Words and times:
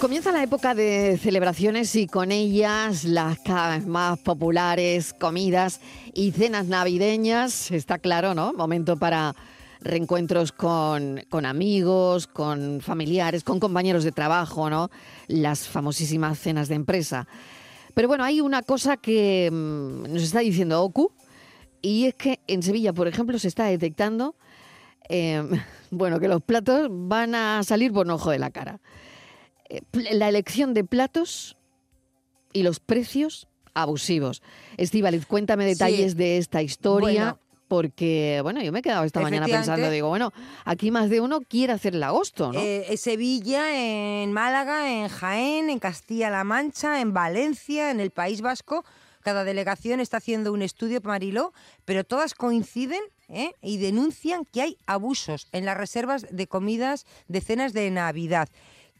Comienza 0.00 0.32
la 0.32 0.42
época 0.42 0.74
de 0.74 1.18
celebraciones 1.18 1.94
y 1.96 2.06
con 2.06 2.30
ellas 2.30 3.04
las 3.04 3.38
cada 3.38 3.76
vez 3.76 3.86
más 3.86 4.18
populares 4.18 5.14
comidas 5.14 5.80
y 6.12 6.32
cenas 6.32 6.66
navideñas. 6.66 7.70
Está 7.70 7.98
claro, 7.98 8.34
¿no? 8.34 8.52
Momento 8.52 8.96
para 8.96 9.34
reencuentros 9.80 10.52
con, 10.52 11.22
con, 11.30 11.46
amigos, 11.46 12.26
con 12.26 12.80
familiares, 12.80 13.44
con 13.44 13.60
compañeros 13.60 14.04
de 14.04 14.12
trabajo, 14.12 14.68
¿no? 14.68 14.90
Las 15.28 15.68
famosísimas 15.68 16.38
cenas 16.38 16.68
de 16.68 16.74
empresa. 16.74 17.26
Pero 17.94 18.08
bueno, 18.08 18.24
hay 18.24 18.40
una 18.40 18.62
cosa 18.62 18.96
que 18.96 19.48
mm, 19.50 20.12
nos 20.12 20.22
está 20.22 20.40
diciendo 20.40 20.82
Oku, 20.82 21.12
y 21.80 22.06
es 22.06 22.14
que 22.14 22.40
en 22.46 22.62
Sevilla, 22.62 22.92
por 22.92 23.08
ejemplo, 23.08 23.38
se 23.38 23.48
está 23.48 23.66
detectando, 23.66 24.34
eh, 25.08 25.42
bueno, 25.90 26.18
que 26.18 26.28
los 26.28 26.42
platos 26.42 26.88
van 26.90 27.34
a 27.34 27.62
salir 27.62 27.92
por 27.92 28.06
un 28.06 28.12
ojo 28.12 28.30
de 28.30 28.38
la 28.38 28.50
cara. 28.50 28.80
Eh, 29.68 29.80
la 30.12 30.28
elección 30.28 30.74
de 30.74 30.84
platos 30.84 31.56
y 32.52 32.62
los 32.62 32.80
precios 32.80 33.48
abusivos. 33.74 34.42
Estíbaliz, 34.76 35.26
cuéntame 35.26 35.64
detalles 35.64 36.12
Sí. 36.12 36.18
de 36.18 36.38
esta 36.38 36.62
historia. 36.62 37.22
Bueno. 37.24 37.38
porque, 37.66 38.40
bueno, 38.42 38.62
yo 38.62 38.70
me 38.70 38.80
he 38.80 38.82
quedado 38.82 39.04
esta 39.04 39.20
mañana 39.20 39.46
pensando, 39.46 39.90
digo, 39.90 40.08
bueno, 40.08 40.32
aquí 40.64 40.90
más 40.92 41.08
de 41.10 41.20
uno 41.20 41.40
quiere 41.40 41.72
hacer 41.72 41.94
el 41.96 42.02
agosto, 42.04 42.52
¿no? 42.52 42.60
Eh, 42.60 42.84
en 42.88 42.98
Sevilla, 42.98 44.22
en 44.22 44.32
Málaga, 44.32 44.92
en 44.92 45.08
Jaén, 45.08 45.70
en 45.70 45.78
Castilla-La 45.80 46.44
Mancha, 46.44 47.00
en 47.00 47.12
Valencia, 47.14 47.90
en 47.90 47.98
el 48.00 48.10
País 48.10 48.42
Vasco. 48.42 48.84
Cada 49.22 49.42
delegación 49.42 49.98
está 49.98 50.18
haciendo 50.18 50.52
un 50.52 50.60
estudio, 50.62 51.00
Mariló, 51.02 51.52
pero 51.86 52.04
todas 52.04 52.34
coinciden 52.34 53.00
¿eh? 53.28 53.52
y 53.62 53.78
denuncian 53.78 54.44
que 54.44 54.60
hay 54.60 54.76
abusos 54.86 55.48
en 55.50 55.64
las 55.64 55.76
reservas 55.76 56.26
de 56.30 56.46
comidas 56.46 57.06
de 57.26 57.40
cenas 57.40 57.72
de 57.72 57.90
Navidad. 57.90 58.50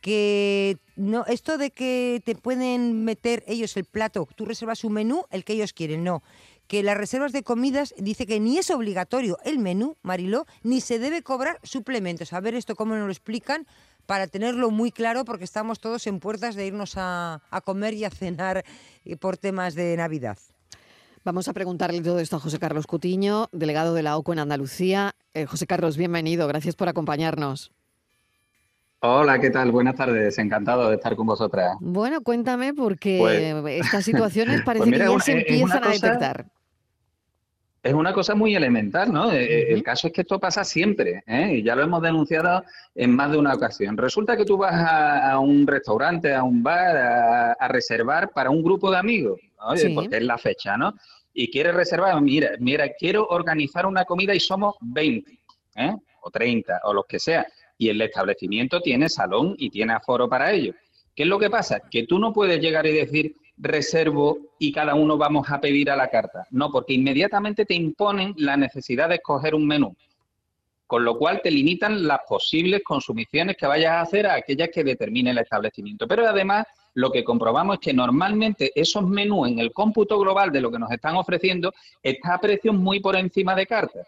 Que 0.05 0.77
no, 0.97 1.25
esto 1.25 1.57
de 1.57 1.71
que 1.71 2.21
te 2.27 2.35
pueden 2.35 3.06
meter 3.06 3.42
ellos 3.47 3.75
el 3.78 3.87
plato, 3.87 4.28
tú 4.37 4.45
reservas 4.45 4.84
un 4.84 4.92
menú, 4.92 5.25
el 5.31 5.45
que 5.45 5.55
ellos 5.55 5.73
quieren, 5.73 6.05
no. 6.05 6.23
Que 6.67 6.83
las 6.83 6.98
reservas 6.98 7.33
de 7.33 7.42
comidas 7.42 7.95
dice 7.97 8.27
que 8.27 8.39
ni 8.39 8.59
es 8.59 8.69
obligatorio 8.70 9.39
el 9.47 9.59
menú, 9.59 9.97
Mariló, 10.03 10.45
ni 10.62 10.83
se 10.83 10.98
debe 10.98 11.23
cobrar 11.23 11.59
suplementos. 11.62 12.34
A 12.34 12.41
ver 12.41 12.55
esto 12.55 12.77
cómo 12.77 12.95
nos 12.95 13.06
lo 13.06 13.12
explican 13.12 13.67
para 14.05 14.27
tenerlo 14.27 14.70
muy 14.70 14.93
claro, 14.93 15.25
porque 15.25 15.45
estamos 15.45 15.81
todos 15.81 16.06
en 16.06 16.21
puertas 16.21 16.55
de 16.55 16.67
irnos 16.67 16.98
a, 16.98 17.41
a 17.50 17.62
comer 17.62 17.95
y 17.95 18.05
a 18.05 18.11
cenar 18.11 18.62
eh, 19.06 19.17
por 19.17 19.39
temas 19.39 19.75
de 19.75 19.97
Navidad. 19.97 20.37
Vamos 21.25 21.48
a 21.48 21.55
preguntarle 21.55 22.03
todo 22.03 22.19
esto 22.19 22.37
a 22.37 22.41
José 22.41 22.59
Carlos 22.59 22.87
Cutiño, 22.87 23.48
delegado 23.53 23.95
de 23.95 24.03
la 24.03 24.19
OCU 24.19 24.34
en 24.34 24.41
Andalucía. 24.41 25.15
Eh, 25.33 25.47
José 25.47 25.67
Carlos, 25.67 25.97
bienvenido, 25.97 26.47
gracias 26.47 26.77
por 26.77 26.91
acompañarnos. 26.91 27.73
Hola, 29.00 29.39
¿qué 29.39 29.50
tal? 29.50 29.70
Buenas 29.70 29.97
tardes, 29.97 30.39
encantado 30.39 30.89
de 30.89 30.95
estar 30.97 31.14
con 31.14 31.27
vosotras. 31.27 31.77
Bueno, 31.81 32.23
cuéntame, 32.23 32.73
porque 32.73 33.19
Pues- 33.19 33.77
estas 33.84 34.05
situaciones 34.05 34.62
parece 34.64 34.84
Pues 34.84 34.91
mira, 34.91 35.05
que 35.06 35.11
ya 35.11 35.17
es 35.19 35.25
se 35.25 35.33
empiezan 35.33 35.84
a 35.84 35.89
detectar. 35.89 36.47
Es 37.83 37.92
una 37.92 38.15
cosa 38.15 38.34
muy 38.34 38.56
elemental, 38.56 39.12
¿no? 39.12 39.31
Eh, 39.31 39.65
Ujú. 39.67 39.75
El 39.77 39.83
caso 39.83 40.06
es 40.06 40.12
que 40.15 40.22
esto 40.22 40.41
pasa 40.41 40.65
siempre, 40.65 41.22
¿eh? 41.27 41.56
Y 41.56 41.62
ya 41.62 41.77
lo 41.77 41.83
hemos 41.83 42.00
denunciado 42.00 42.65
en 42.95 43.15
más 43.15 43.31
de 43.31 43.37
una 43.37 43.53
ocasión. 43.53 43.98
Resulta 43.98 44.39
que 44.39 44.47
tú 44.47 44.56
vas 44.56 44.72
a, 44.72 45.33
a 45.33 45.39
un 45.39 45.67
restaurante, 45.67 46.34
a 46.34 46.42
un 46.45 46.62
bar, 46.62 46.97
a, 46.97 47.53
a 47.53 47.69
reservar 47.69 48.31
para 48.31 48.48
un 48.48 48.62
grupo 48.62 48.91
de 48.91 48.97
amigos, 48.97 49.39
Sí. 49.77 49.91
porque 49.95 50.17
es 50.17 50.22
la 50.22 50.39
fecha, 50.39 50.78
¿no? 50.78 50.95
Y 51.34 51.50
quieres 51.50 51.75
reservar, 51.75 52.19
mira, 52.22 52.53
mira, 52.59 52.89
quiero 52.98 53.27
organizar 53.27 53.84
una 53.84 54.06
comida 54.06 54.34
y 54.34 54.41
somos 54.41 54.77
20, 54.81 55.39
¿eh? 55.77 55.95
O 56.22 56.31
30, 56.31 56.81
o 56.84 56.95
los 56.95 57.05
que 57.06 57.19
sea. 57.19 57.47
Y 57.77 57.89
el 57.89 58.00
establecimiento 58.00 58.80
tiene 58.80 59.08
salón 59.08 59.55
y 59.58 59.70
tiene 59.70 59.92
aforo 59.92 60.28
para 60.28 60.53
ello. 60.53 60.75
¿Qué 61.14 61.22
es 61.25 61.28
lo 61.28 61.39
que 61.39 61.50
pasa? 61.50 61.81
Que 61.91 62.06
tú 62.06 62.19
no 62.19 62.33
puedes 62.33 62.61
llegar 62.61 62.86
y 62.86 62.92
decir 62.92 63.34
reservo 63.56 64.39
y 64.58 64.72
cada 64.72 64.94
uno 64.94 65.16
vamos 65.16 65.48
a 65.50 65.61
pedir 65.61 65.91
a 65.91 65.97
la 65.97 66.08
carta. 66.08 66.47
No, 66.50 66.70
porque 66.70 66.94
inmediatamente 66.94 67.65
te 67.65 67.75
imponen 67.75 68.34
la 68.37 68.56
necesidad 68.56 69.09
de 69.09 69.16
escoger 69.16 69.54
un 69.54 69.66
menú. 69.66 69.94
Con 70.87 71.04
lo 71.04 71.16
cual 71.16 71.41
te 71.43 71.50
limitan 71.50 72.06
las 72.06 72.21
posibles 72.28 72.82
consumiciones 72.84 73.56
que 73.56 73.66
vayas 73.66 73.93
a 73.93 74.00
hacer 74.03 74.26
a 74.26 74.34
aquellas 74.34 74.69
que 74.69 74.84
determine 74.84 75.31
el 75.31 75.38
establecimiento. 75.38 76.06
Pero 76.06 76.28
además, 76.28 76.66
lo 76.94 77.10
que 77.10 77.25
comprobamos 77.25 77.75
es 77.75 77.81
que 77.81 77.93
normalmente 77.93 78.70
esos 78.75 79.06
menús 79.06 79.49
en 79.49 79.59
el 79.59 79.72
cómputo 79.72 80.19
global 80.19 80.53
de 80.53 80.60
lo 80.60 80.70
que 80.70 80.78
nos 80.78 80.91
están 80.91 81.16
ofreciendo 81.16 81.72
está 82.03 82.34
a 82.34 82.41
precios 82.41 82.75
muy 82.75 83.00
por 83.00 83.16
encima 83.16 83.54
de 83.54 83.66
cartas. 83.66 84.06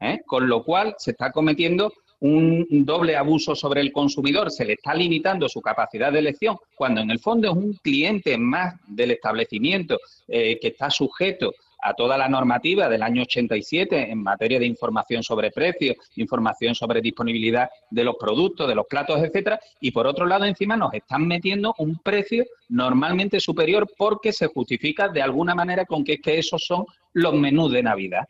¿eh? 0.00 0.20
Con 0.26 0.48
lo 0.48 0.64
cual 0.64 0.94
se 0.98 1.12
está 1.12 1.30
cometiendo 1.30 1.92
un 2.24 2.86
doble 2.86 3.16
abuso 3.16 3.54
sobre 3.54 3.82
el 3.82 3.92
consumidor, 3.92 4.50
se 4.50 4.64
le 4.64 4.74
está 4.74 4.94
limitando 4.94 5.46
su 5.46 5.60
capacidad 5.60 6.10
de 6.10 6.20
elección, 6.20 6.56
cuando 6.74 7.02
en 7.02 7.10
el 7.10 7.18
fondo 7.18 7.50
es 7.50 7.54
un 7.54 7.74
cliente 7.74 8.38
más 8.38 8.76
del 8.86 9.10
establecimiento 9.10 9.98
eh, 10.26 10.58
que 10.58 10.68
está 10.68 10.88
sujeto 10.88 11.52
a 11.82 11.92
toda 11.92 12.16
la 12.16 12.26
normativa 12.26 12.88
del 12.88 13.02
año 13.02 13.22
87 13.22 14.10
en 14.10 14.22
materia 14.22 14.58
de 14.58 14.64
información 14.64 15.22
sobre 15.22 15.50
precios, 15.50 15.96
información 16.16 16.74
sobre 16.74 17.02
disponibilidad 17.02 17.68
de 17.90 18.04
los 18.04 18.16
productos, 18.16 18.66
de 18.68 18.74
los 18.74 18.86
platos, 18.86 19.22
etcétera, 19.22 19.60
y 19.80 19.90
por 19.90 20.06
otro 20.06 20.24
lado 20.24 20.46
encima 20.46 20.78
nos 20.78 20.94
están 20.94 21.26
metiendo 21.28 21.74
un 21.76 21.98
precio 21.98 22.46
normalmente 22.70 23.38
superior 23.38 23.86
porque 23.98 24.32
se 24.32 24.46
justifica 24.46 25.08
de 25.08 25.20
alguna 25.20 25.54
manera 25.54 25.84
con 25.84 26.02
que 26.02 26.22
que 26.22 26.38
esos 26.38 26.64
son 26.64 26.86
los 27.12 27.34
menús 27.34 27.70
de 27.70 27.82
Navidad. 27.82 28.26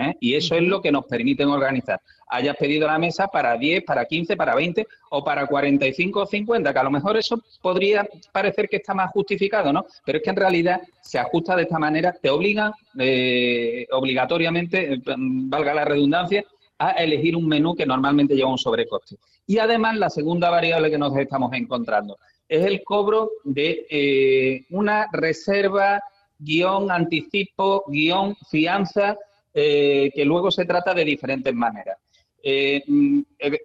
¿Eh? 0.00 0.16
Y 0.20 0.34
eso 0.34 0.54
es 0.54 0.62
lo 0.62 0.80
que 0.80 0.92
nos 0.92 1.04
permiten 1.06 1.48
organizar. 1.48 2.00
Hayas 2.28 2.56
pedido 2.56 2.86
la 2.86 2.98
mesa 2.98 3.28
para 3.28 3.56
10, 3.56 3.84
para 3.84 4.04
15, 4.04 4.36
para 4.36 4.54
20 4.54 4.86
o 5.10 5.24
para 5.24 5.46
45 5.46 6.20
o 6.20 6.26
50, 6.26 6.72
que 6.72 6.78
a 6.78 6.82
lo 6.82 6.90
mejor 6.90 7.16
eso 7.16 7.42
podría 7.60 8.08
parecer 8.32 8.68
que 8.68 8.76
está 8.76 8.94
más 8.94 9.10
justificado, 9.10 9.72
¿no? 9.72 9.84
Pero 10.04 10.18
es 10.18 10.24
que 10.24 10.30
en 10.30 10.36
realidad 10.36 10.80
se 11.00 11.18
ajusta 11.18 11.56
de 11.56 11.62
esta 11.62 11.78
manera, 11.78 12.12
te 12.12 12.30
obligan 12.30 12.72
eh, 12.98 13.86
obligatoriamente, 13.90 14.94
eh, 14.94 15.02
valga 15.06 15.74
la 15.74 15.84
redundancia, 15.84 16.44
a 16.78 16.92
elegir 16.92 17.36
un 17.36 17.46
menú 17.46 17.74
que 17.74 17.84
normalmente 17.84 18.34
lleva 18.34 18.50
un 18.50 18.58
sobrecoste. 18.58 19.16
Y 19.46 19.58
además 19.58 19.98
la 19.98 20.08
segunda 20.08 20.48
variable 20.48 20.90
que 20.90 20.96
nos 20.96 21.14
estamos 21.16 21.52
encontrando 21.52 22.18
es 22.48 22.64
el 22.64 22.82
cobro 22.82 23.30
de 23.44 23.86
eh, 23.90 24.64
una 24.70 25.06
reserva, 25.12 26.02
guion 26.38 26.90
anticipo, 26.90 27.84
guion 27.86 28.34
fianza, 28.50 29.16
eh, 29.54 30.10
que 30.14 30.24
luego 30.24 30.50
se 30.50 30.64
trata 30.64 30.94
de 30.94 31.04
diferentes 31.04 31.54
maneras. 31.54 31.98
Eh, 32.42 32.82
mm, 32.86 33.20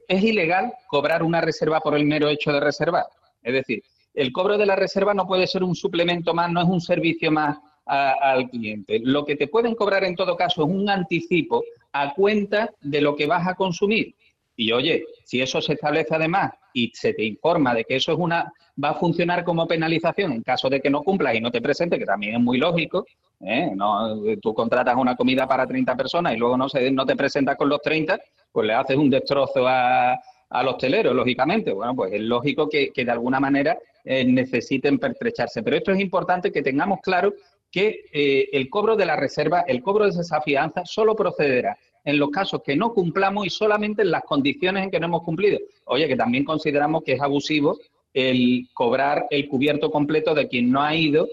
es 0.07 0.23
ilegal 0.23 0.73
cobrar 0.87 1.23
una 1.23 1.41
reserva 1.41 1.79
por 1.79 1.95
el 1.95 2.05
mero 2.05 2.27
hecho 2.29 2.51
de 2.51 2.59
reservar. 2.59 3.05
Es 3.41 3.53
decir, 3.53 3.83
el 4.13 4.31
cobro 4.31 4.57
de 4.57 4.65
la 4.65 4.75
reserva 4.75 5.13
no 5.13 5.27
puede 5.27 5.47
ser 5.47 5.63
un 5.63 5.75
suplemento 5.75 6.33
más, 6.33 6.51
no 6.51 6.61
es 6.61 6.67
un 6.67 6.81
servicio 6.81 7.31
más 7.31 7.57
a- 7.85 8.11
al 8.31 8.49
cliente. 8.49 8.99
Lo 9.03 9.25
que 9.25 9.35
te 9.35 9.47
pueden 9.47 9.75
cobrar 9.75 10.03
en 10.03 10.15
todo 10.15 10.35
caso 10.35 10.63
es 10.63 10.69
un 10.69 10.89
anticipo 10.89 11.63
a 11.93 12.13
cuenta 12.13 12.71
de 12.81 13.01
lo 13.01 13.15
que 13.15 13.27
vas 13.27 13.47
a 13.47 13.55
consumir. 13.55 14.15
Y 14.57 14.71
oye, 14.71 15.05
si 15.25 15.41
eso 15.41 15.61
se 15.61 15.73
establece 15.73 16.15
además 16.15 16.53
y 16.73 16.91
se 16.93 17.13
te 17.13 17.23
informa 17.23 17.73
de 17.75 17.83
que 17.83 17.97
eso 17.97 18.11
es 18.13 18.17
una 18.17 18.51
va 18.83 18.89
a 18.89 18.95
funcionar 18.95 19.43
como 19.45 19.67
penalización 19.67 20.33
en 20.33 20.41
caso 20.43 20.69
de 20.69 20.81
que 20.81 20.89
no 20.89 21.01
cumplas 21.03 21.35
y 21.35 21.41
no 21.41 21.51
te 21.51 21.61
presentes, 21.61 21.97
que 21.99 22.05
también 22.05 22.35
es 22.35 22.41
muy 22.41 22.57
lógico, 22.57 23.05
¿eh? 23.41 23.71
no, 23.75 24.17
tú 24.41 24.53
contratas 24.53 24.95
una 24.95 25.15
comida 25.15 25.47
para 25.47 25.67
30 25.67 25.95
personas 25.95 26.33
y 26.33 26.37
luego 26.37 26.57
no, 26.57 26.69
se, 26.69 26.91
no 26.91 27.05
te 27.05 27.15
presentas 27.15 27.57
con 27.57 27.69
los 27.69 27.81
30, 27.81 28.19
pues 28.51 28.67
le 28.67 28.73
haces 28.73 28.97
un 28.97 29.09
destrozo 29.09 29.67
a, 29.67 30.17
al 30.49 30.67
hostelero, 30.67 31.13
lógicamente. 31.13 31.73
Bueno, 31.73 31.95
pues 31.95 32.13
es 32.13 32.21
lógico 32.21 32.69
que, 32.69 32.91
que 32.91 33.05
de 33.05 33.11
alguna 33.11 33.39
manera 33.39 33.77
eh, 34.03 34.23
necesiten 34.23 34.99
pertrecharse. 34.99 35.63
Pero 35.63 35.77
esto 35.77 35.91
es 35.91 35.99
importante 35.99 36.51
que 36.51 36.61
tengamos 36.61 36.99
claro 37.01 37.33
que 37.71 38.05
eh, 38.13 38.49
el 38.51 38.69
cobro 38.69 38.95
de 38.95 39.05
la 39.05 39.15
reserva, 39.15 39.61
el 39.67 39.81
cobro 39.81 40.05
de 40.05 40.11
esa 40.11 40.41
fianza, 40.41 40.83
solo 40.85 41.15
procederá 41.15 41.77
en 42.03 42.19
los 42.19 42.29
casos 42.29 42.61
que 42.63 42.75
no 42.75 42.93
cumplamos 42.93 43.47
y 43.47 43.49
solamente 43.49 44.03
en 44.03 44.11
las 44.11 44.21
condiciones 44.21 44.83
en 44.83 44.91
que 44.91 44.99
no 44.99 45.07
hemos 45.07 45.23
cumplido. 45.23 45.59
Oye, 45.85 46.07
que 46.07 46.15
también 46.15 46.45
consideramos 46.45 47.03
que 47.03 47.13
es 47.13 47.21
abusivo 47.21 47.77
el 48.13 48.69
cobrar 48.73 49.25
el 49.29 49.49
cubierto 49.49 49.89
completo 49.91 50.33
de 50.33 50.47
quien 50.47 50.71
no 50.71 50.81
ha 50.81 50.95
ido 50.95 51.25
eh, 51.25 51.29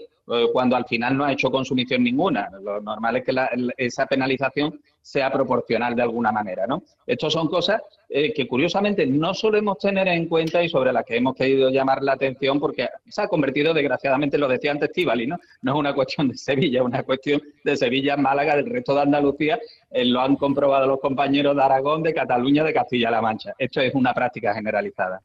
cuando 0.53 0.75
al 0.75 0.85
final 0.85 1.17
no 1.17 1.25
ha 1.25 1.33
hecho 1.33 1.51
consumición 1.51 2.03
ninguna. 2.03 2.49
Lo 2.61 2.79
normal 2.81 3.17
es 3.17 3.23
que 3.25 3.33
la- 3.33 3.49
esa 3.77 4.05
penalización 4.05 4.79
sea 5.01 5.29
proporcional 5.29 5.95
de 5.95 6.01
alguna 6.01 6.31
manera, 6.31 6.65
¿no? 6.65 6.81
Estas 7.05 7.33
son 7.33 7.49
cosas 7.49 7.81
eh, 8.07 8.31
que 8.33 8.47
curiosamente 8.47 9.05
no 9.05 9.33
solemos 9.33 9.77
tener 9.79 10.07
en 10.07 10.27
cuenta 10.29 10.63
y 10.63 10.69
sobre 10.69 10.93
las 10.93 11.03
que 11.03 11.17
hemos 11.17 11.35
querido 11.35 11.69
llamar 11.69 12.01
la 12.01 12.13
atención 12.13 12.57
porque 12.59 12.87
se 13.09 13.21
ha 13.21 13.27
convertido, 13.27 13.73
desgraciadamente, 13.73 14.37
lo 14.37 14.47
decía 14.47 14.71
antes 14.71 14.89
Estivali, 14.89 15.27
¿no? 15.27 15.37
No 15.61 15.73
es 15.73 15.79
una 15.79 15.93
cuestión 15.93 16.29
de 16.29 16.37
Sevilla, 16.37 16.79
es 16.79 16.85
una 16.85 17.03
cuestión 17.03 17.41
de 17.63 17.75
Sevilla, 17.75 18.15
Málaga, 18.15 18.55
del 18.55 18.67
resto 18.67 18.95
de 18.95 19.01
Andalucía. 19.01 19.59
eh, 19.91 20.05
lo 20.05 20.21
han 20.21 20.37
comprobado 20.37 20.87
los 20.87 20.99
compañeros 21.01 21.55
de 21.55 21.61
Aragón, 21.63 22.01
de 22.01 22.13
Cataluña, 22.13 22.63
de 22.63 22.73
Castilla-La 22.73 23.21
Mancha. 23.21 23.53
Esto 23.57 23.81
es 23.81 23.93
una 23.93 24.13
práctica 24.13 24.53
generalizada. 24.53 25.21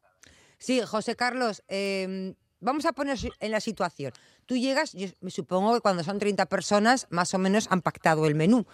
Sí, 0.58 0.80
José 0.80 1.14
Carlos, 1.14 1.62
eh, 1.68 2.34
vamos 2.60 2.84
a 2.84 2.92
poner 2.92 3.16
en 3.38 3.50
la 3.52 3.60
situación. 3.60 4.12
Tú 4.48 4.56
llegas, 4.56 4.94
yo 4.94 5.08
me 5.20 5.30
supongo 5.30 5.74
que 5.74 5.82
cuando 5.82 6.02
son 6.02 6.18
30 6.18 6.46
personas, 6.46 7.06
más 7.10 7.34
o 7.34 7.38
menos 7.38 7.66
han 7.70 7.82
pactado 7.82 8.26
el 8.26 8.34
menú. 8.34 8.64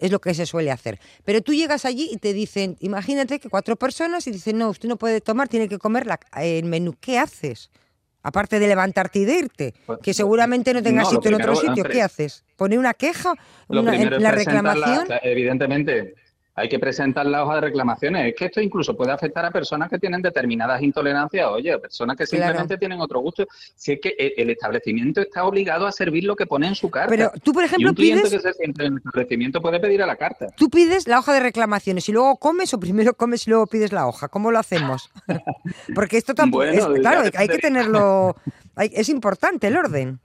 es 0.00 0.10
lo 0.10 0.20
que 0.20 0.34
se 0.34 0.44
suele 0.44 0.72
hacer. 0.72 0.98
Pero 1.24 1.40
tú 1.40 1.54
llegas 1.54 1.84
allí 1.84 2.08
y 2.12 2.16
te 2.16 2.32
dicen, 2.32 2.76
imagínate 2.80 3.38
que 3.38 3.48
cuatro 3.48 3.76
personas 3.76 4.26
y 4.26 4.32
dicen, 4.32 4.58
no, 4.58 4.68
usted 4.70 4.88
no 4.88 4.96
puede 4.96 5.20
tomar, 5.20 5.48
tiene 5.48 5.68
que 5.68 5.78
comer 5.78 6.04
la- 6.06 6.18
el 6.42 6.64
menú. 6.64 6.94
¿Qué 7.00 7.16
haces? 7.16 7.70
Aparte 8.24 8.58
de 8.58 8.66
levantarte 8.66 9.20
y 9.20 9.24
de 9.24 9.34
irte, 9.38 9.74
Pues, 9.86 10.00
que 10.02 10.12
seguramente 10.12 10.74
no 10.74 10.82
tengas 10.82 11.04
no, 11.04 11.10
sitio 11.10 11.28
en 11.30 11.34
otro 11.36 11.54
sitio, 11.54 11.84
¿qué 11.84 12.02
haces? 12.02 12.44
¿Poner 12.56 12.80
una 12.80 12.92
queja? 12.92 13.34
Una- 13.68 13.92
¿La 14.18 14.32
reclamación? 14.32 15.08
la- 15.08 15.20
evidentemente, 15.22 16.14
hay 16.56 16.68
que 16.68 16.78
presentar 16.78 17.26
la 17.26 17.42
hoja 17.44 17.56
de 17.56 17.60
reclamaciones. 17.62 18.28
Es 18.28 18.34
que 18.36 18.44
esto 18.44 18.60
incluso 18.60 18.96
puede 18.96 19.10
afectar 19.10 19.44
a 19.44 19.50
personas 19.50 19.90
que 19.90 19.98
tienen 19.98 20.22
determinadas 20.22 20.80
intolerancias, 20.82 21.46
oye, 21.48 21.72
a 21.72 21.78
personas 21.78 22.16
que 22.16 22.24
Claro. 22.26 22.44
simplemente 22.44 22.78
tienen 22.78 23.00
otro 23.00 23.20
gusto. 23.20 23.44
Si 23.74 23.92
es 23.92 24.00
que 24.00 24.14
el, 24.18 24.32
el 24.36 24.50
establecimiento 24.50 25.20
está 25.20 25.44
obligado 25.44 25.86
a 25.86 25.92
servir 25.92 26.24
lo 26.24 26.36
que 26.36 26.46
pone 26.46 26.68
en 26.68 26.74
su 26.76 26.90
carta. 26.90 27.08
Pero 27.10 27.32
tú, 27.42 27.52
por 27.52 27.62
y 27.64 27.66
ejemplo, 27.66 27.88
un 27.90 27.94
cliente 27.96 28.28
pides, 28.28 28.42
que 28.42 28.48
se 28.48 28.54
siente 28.54 28.84
en 28.86 28.92
el 28.92 28.98
establecimiento 28.98 29.60
puede 29.60 29.80
pedir 29.80 30.02
a 30.02 30.06
la 30.06 30.16
carta. 30.16 30.46
tú 30.56 30.70
pides 30.70 31.08
la 31.08 31.18
hoja 31.18 31.32
de 31.32 31.40
reclamaciones 31.40 32.08
y 32.08 32.12
luego 32.12 32.36
comes 32.36 32.72
o 32.72 32.78
primero 32.78 33.14
comes 33.14 33.46
y 33.46 33.50
luego 33.50 33.66
pides 33.66 33.92
la 33.92 34.06
hoja. 34.06 34.28
¿Cómo 34.28 34.50
lo 34.52 34.58
hacemos? 34.60 35.10
Porque 35.94 36.16
esto 36.18 36.34
tampoco 36.34 36.64
Bueno, 36.64 36.94
es, 36.94 37.00
claro, 37.00 37.22
hay 37.36 37.48
que 37.48 37.58
tenerlo, 37.58 38.36
hay- 38.76 38.90
es 38.94 39.08
importante 39.08 39.66
el 39.66 39.76
orden. 39.76 40.20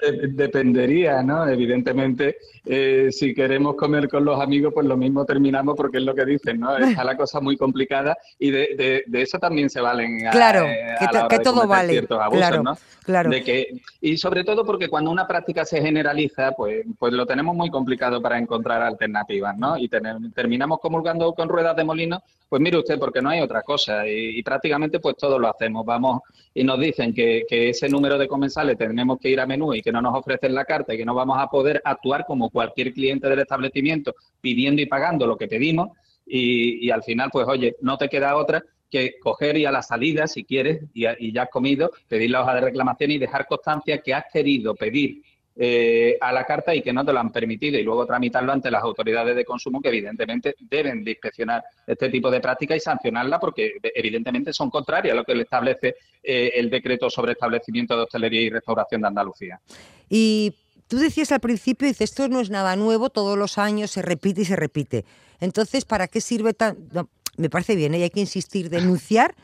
Eh, 0.00 0.28
Dependería, 0.28 1.22
¿no? 1.22 1.46
Evidentemente, 1.48 2.36
eh, 2.64 3.08
si 3.10 3.34
queremos 3.34 3.74
comer 3.74 4.08
con 4.08 4.24
los 4.24 4.40
amigos, 4.40 4.72
pues 4.72 4.86
lo 4.86 4.96
mismo 4.96 5.24
terminamos 5.24 5.74
porque 5.76 5.98
es 5.98 6.04
lo 6.04 6.14
que 6.14 6.24
dicen, 6.24 6.60
¿no? 6.60 6.76
Está 7.02 7.02
la 7.04 7.16
cosa 7.16 7.40
muy 7.40 7.56
complicada 7.56 8.16
y 8.38 8.50
de, 8.50 8.58
de- 8.76 9.04
de 9.06 9.22
eso 9.22 9.38
también 9.38 9.68
se 9.70 9.80
valen 9.80 10.26
a, 10.26 10.30
Claro, 10.30 10.64
eh, 10.66 10.94
que 10.98 11.04
a 11.04 11.12
la 11.12 11.18
hora 11.20 11.28
que 11.28 11.38
de 11.38 11.44
todo 11.44 11.66
vale, 11.66 11.92
ciertos 11.92 12.20
abusos, 12.20 12.46
claro, 12.46 12.62
¿no? 12.62 12.78
Claro. 13.04 13.30
De 13.30 13.42
que, 13.42 13.80
y 14.00 14.16
sobre 14.18 14.44
todo 14.44 14.64
porque 14.64 14.88
cuando 14.88 15.10
una 15.10 15.26
práctica 15.26 15.64
se 15.64 15.80
generaliza, 15.80 16.52
pues, 16.52 16.84
pues 16.98 17.12
lo 17.12 17.26
tenemos 17.26 17.56
muy 17.56 17.70
complicado 17.70 18.20
para 18.22 18.38
encontrar 18.38 18.82
alternativas, 18.82 19.56
¿no? 19.58 19.76
Y 19.78 19.88
tener- 19.88 20.16
terminamos 20.34 20.78
comulgando 20.80 21.32
con 21.32 21.48
ruedas 21.48 21.74
de 21.74 21.84
molino, 21.84 22.22
pues 22.48 22.62
mire 22.62 22.78
usted, 22.78 22.98
porque 22.98 23.20
no 23.20 23.30
hay 23.30 23.40
otra 23.40 23.62
cosa. 23.62 24.06
Y, 24.06 24.38
y 24.38 24.42
prácticamente 24.42 25.00
pues 25.00 25.16
todo 25.16 25.38
lo 25.38 25.48
hacemos. 25.48 25.84
Vamos 25.84 26.20
y 26.54 26.64
nos 26.64 26.78
dicen 26.80 27.12
que, 27.14 27.44
que 27.48 27.68
ese 27.70 27.88
número 27.88 28.16
de 28.18 28.26
comensales 28.26 28.76
tenemos 28.78 29.18
que 29.20 29.28
ir 29.28 29.38
a 29.40 29.46
menú 29.46 29.74
y 29.74 29.82
que 29.82 29.87
no 29.92 30.02
nos 30.02 30.14
ofrecen 30.14 30.54
la 30.54 30.64
carta 30.64 30.94
y 30.94 30.98
que 30.98 31.04
no 31.04 31.14
vamos 31.14 31.38
a 31.38 31.48
poder 31.48 31.80
actuar 31.84 32.24
como 32.26 32.50
cualquier 32.50 32.92
cliente 32.92 33.28
del 33.28 33.40
establecimiento 33.40 34.14
pidiendo 34.40 34.82
y 34.82 34.86
pagando 34.86 35.26
lo 35.26 35.36
que 35.36 35.48
pedimos. 35.48 35.88
Y, 36.26 36.86
y 36.86 36.90
al 36.90 37.02
final, 37.02 37.30
pues 37.32 37.46
oye, 37.48 37.76
no 37.80 37.96
te 37.96 38.08
queda 38.08 38.36
otra 38.36 38.62
que 38.90 39.14
coger 39.20 39.56
y 39.56 39.66
a 39.66 39.72
la 39.72 39.82
salida, 39.82 40.26
si 40.26 40.44
quieres, 40.44 40.82
y, 40.94 41.06
y 41.18 41.32
ya 41.32 41.42
has 41.42 41.50
comido, 41.50 41.90
pedir 42.08 42.30
la 42.30 42.42
hoja 42.42 42.54
de 42.54 42.60
reclamación 42.62 43.10
y 43.10 43.18
dejar 43.18 43.46
constancia 43.46 43.98
que 43.98 44.14
has 44.14 44.24
querido 44.32 44.74
pedir 44.74 45.22
eh, 45.60 46.16
a 46.20 46.32
la 46.32 46.44
carta 46.44 46.72
y 46.72 46.82
que 46.82 46.92
no 46.92 47.04
te 47.04 47.12
lo 47.12 47.18
han 47.18 47.32
permitido 47.32 47.78
y 47.78 47.82
luego 47.82 48.06
tramitarlo 48.06 48.52
ante 48.52 48.70
las 48.70 48.80
autoridades 48.82 49.34
de 49.34 49.44
consumo 49.44 49.80
que 49.80 49.88
evidentemente 49.88 50.54
deben 50.60 51.02
de 51.02 51.10
inspeccionar 51.10 51.64
este 51.84 52.08
tipo 52.10 52.30
de 52.30 52.40
prácticas 52.40 52.76
y 52.76 52.80
sancionarla 52.80 53.40
porque 53.40 53.72
evidentemente 53.82 54.52
son 54.52 54.70
contrarias 54.70 55.14
a 55.14 55.16
lo 55.16 55.24
que 55.24 55.34
le 55.34 55.42
establece 55.42 55.96
eh, 56.22 56.52
el 56.54 56.70
decreto 56.70 57.10
sobre 57.10 57.32
establecimiento 57.32 57.96
de 57.96 58.04
hostelería 58.04 58.40
y 58.42 58.50
restauración 58.50 59.00
de 59.00 59.08
Andalucía. 59.08 59.60
Y 60.08 60.54
tú 60.86 60.98
decías 60.98 61.32
al 61.32 61.40
principio, 61.40 61.88
dices, 61.88 62.12
esto 62.12 62.28
no 62.28 62.38
es 62.38 62.50
nada 62.50 62.76
nuevo, 62.76 63.10
todos 63.10 63.36
los 63.36 63.58
años 63.58 63.90
se 63.90 64.02
repite 64.02 64.42
y 64.42 64.44
se 64.44 64.54
repite. 64.54 65.04
Entonces, 65.40 65.84
¿para 65.84 66.06
qué 66.06 66.20
sirve 66.20 66.54
tan...? 66.54 66.76
no, 66.92 67.08
me 67.36 67.48
parece 67.48 67.74
bien, 67.74 67.94
¿eh? 67.94 68.02
hay 68.02 68.10
que 68.10 68.20
insistir, 68.20 68.68
denunciar. 68.68 69.34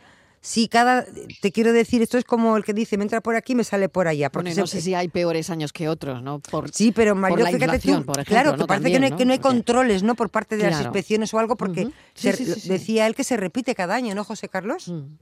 Si 0.47 0.69
cada, 0.69 1.07
te 1.41 1.53
quiero 1.53 1.73
decir, 1.73 2.03
esto 2.03 2.19
es 2.19 2.25
como 2.25 2.59
el 2.59 2.65
que 2.67 2.75
dice, 2.75 2.99
me 2.99 3.05
entra 3.05 3.23
por 3.23 3.35
aquí, 3.35 3.55
me 3.55 3.65
sale 3.65 3.89
por 3.89 4.09
allá. 4.09 4.29
Porque 4.29 4.51
Bueno, 4.51 4.61
no 4.61 4.67
se- 4.67 4.77
sé 4.77 4.83
si 4.83 4.95
hay 4.95 5.09
peores 5.09 5.49
años 5.49 5.73
que 5.73 5.89
otros, 5.89 6.23
¿no? 6.23 6.39
Por, 6.41 6.71
Sí, 6.71 6.93
pero 6.93 7.15
Mario, 7.15 7.39
la 7.39 7.47
fíjate 7.47 7.65
inflación, 7.65 8.01
tú, 8.01 8.07
por 8.09 8.17
ejemplo, 8.21 8.31
claro, 8.35 8.51
¿no? 8.51 8.59
que 8.59 8.67
parece 8.69 8.93
que 8.93 8.99
no 8.99 9.05
hay, 9.07 9.11
¿no? 9.13 9.17
que 9.17 9.25
no 9.25 9.33
hay 9.33 9.39
Porque- 9.39 9.57
controles, 9.57 10.03
¿no? 10.03 10.15
Por 10.17 10.29
parte 10.29 10.59
de 10.59 10.65
las 10.71 10.83
inspecciones 10.83 11.33
o 11.33 11.39
algo, 11.39 11.57
porque 11.57 11.87
Ujú. 11.87 11.93
Sí, 12.13 12.31
se- 12.31 12.37
sí, 12.37 12.45
sí, 12.45 12.61
sí. 12.61 12.69
decía 12.69 13.07
él 13.07 13.15
que 13.15 13.25
se 13.25 13.39
repite 13.39 13.75
cada 13.75 13.95
año, 13.95 14.15
¿no, 14.15 14.23
José 14.23 14.51
Carlos? 14.51 14.89
Mm. 14.89 15.17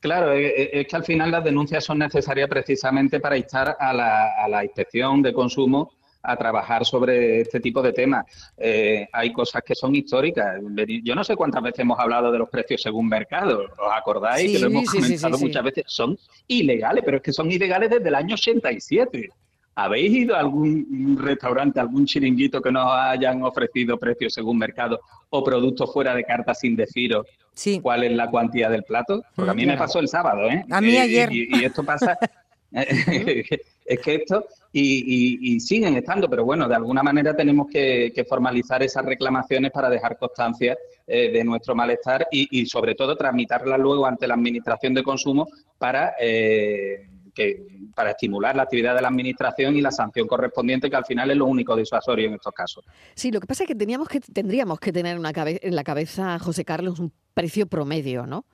Claro, 0.00 0.32
es, 0.32 0.52
es- 0.56 0.68
es 0.72 0.86
que 0.86 0.96
al 0.96 1.04
final 1.04 1.30
las 1.30 1.44
denuncias 1.44 1.84
son 1.84 1.98
necesarias 1.98 2.48
precisamente 2.48 3.20
para 3.20 3.36
instar 3.36 3.76
a 3.78 3.92
la, 3.92 4.30
a 4.42 4.48
la 4.48 4.64
inspección 4.64 5.20
de 5.20 5.34
consumo 5.34 5.92
a 6.22 6.36
trabajar 6.36 6.84
sobre 6.84 7.40
este 7.40 7.60
tipo 7.60 7.80
de 7.82 7.92
temas. 7.92 8.24
Eh, 8.56 9.08
hay 9.12 9.32
cosas 9.32 9.62
que 9.64 9.74
son 9.74 9.94
históricas. 9.94 10.56
Yo 11.02 11.14
no 11.14 11.24
sé 11.24 11.36
cuántas 11.36 11.62
veces 11.62 11.80
hemos 11.80 11.98
hablado 11.98 12.30
de 12.30 12.38
los 12.38 12.48
precios 12.50 12.82
según 12.82 13.08
mercado. 13.08 13.60
¿Os 13.64 13.92
acordáis? 13.94 14.46
Sí, 14.50 14.52
que 14.56 14.58
lo 14.60 14.66
hemos 14.68 14.90
sí, 14.90 14.98
comentado 15.00 15.36
sí. 15.38 15.44
muchas 15.44 15.64
veces. 15.64 15.84
Son 15.86 16.18
ilegales, 16.46 17.02
pero 17.04 17.16
es 17.18 17.22
que 17.22 17.32
son 17.32 17.50
ilegales 17.50 17.90
desde 17.90 18.08
el 18.08 18.14
año 18.14 18.34
87. 18.34 19.30
¿Habéis 19.74 20.10
ido 20.12 20.34
a 20.36 20.40
algún 20.40 21.16
restaurante, 21.22 21.80
algún 21.80 22.04
chiringuito 22.04 22.60
que 22.60 22.70
nos 22.72 22.86
hayan 22.92 23.42
ofrecido 23.42 23.96
precios 23.98 24.34
según 24.34 24.58
mercado 24.58 25.00
o 25.30 25.42
productos 25.42 25.90
fuera 25.92 26.14
de 26.14 26.24
carta 26.24 26.54
sin 26.54 26.76
deciros 26.76 27.26
Sí. 27.54 27.80
cuál 27.80 28.04
es 28.04 28.12
la 28.12 28.28
cuantía 28.30 28.68
del 28.68 28.82
plato? 28.82 29.22
Porque 29.34 29.50
a 29.50 29.54
mí 29.54 29.62
me 29.62 29.68
Claro. 29.72 29.80
pasó 29.86 30.00
el 30.00 30.08
sábado, 30.08 30.50
¿eh? 30.50 30.64
A 30.70 30.80
mí 30.80 30.96
ayer. 30.98 31.32
Y, 31.32 31.48
y 31.60 31.64
esto 31.64 31.82
pasa... 31.82 32.18
es 32.72 33.98
que 34.00 34.14
esto... 34.14 34.44
Y, 34.72 34.80
y- 34.82 35.56
y 35.56 35.60
siguen 35.60 35.96
estando, 35.96 36.30
pero 36.30 36.44
bueno, 36.44 36.68
de 36.68 36.76
alguna 36.76 37.02
manera 37.02 37.34
tenemos 37.34 37.66
que, 37.68 38.12
que 38.14 38.24
formalizar 38.24 38.80
esas 38.84 39.04
reclamaciones 39.04 39.72
para 39.72 39.90
dejar 39.90 40.16
constancia 40.16 40.78
eh, 41.08 41.32
de 41.32 41.42
nuestro 41.42 41.74
malestar 41.74 42.28
y, 42.30 42.46
y 42.60 42.66
sobre 42.66 42.94
todo 42.94 43.16
tramitarlas 43.16 43.80
luego 43.80 44.06
ante 44.06 44.28
la 44.28 44.34
Administración 44.34 44.94
de 44.94 45.02
Consumo 45.02 45.48
para... 45.76 46.14
eh, 46.20 47.08
que, 47.34 47.64
para 47.94 48.10
estimular 48.10 48.56
la 48.56 48.64
actividad 48.64 48.94
de 48.94 49.02
la 49.02 49.08
administración 49.08 49.76
y 49.76 49.80
la 49.80 49.92
sanción 49.92 50.26
correspondiente, 50.26 50.90
que 50.90 50.96
al 50.96 51.04
final 51.04 51.30
es 51.30 51.36
lo 51.36 51.46
único 51.46 51.76
disuasorio 51.76 52.26
en 52.26 52.34
estos 52.34 52.52
casos. 52.52 52.84
Sí, 53.14 53.30
lo 53.30 53.38
que 53.40 53.46
pasa 53.46 53.62
es 53.62 53.68
que 53.68 53.76
teníamos 53.76 54.08
que 54.08 54.18
tendríamos 54.20 54.80
que 54.80 54.92
tener 54.92 55.16
una 55.16 55.32
cabe- 55.32 55.60
en 55.62 55.76
la 55.76 55.84
cabeza, 55.84 56.38
José 56.40 56.64
Carlos, 56.64 56.98
un 56.98 57.12
precio 57.32 57.66
promedio, 57.68 58.26
¿no? 58.26 58.44